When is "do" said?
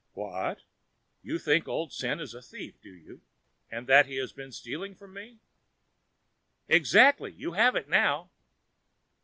2.81-2.89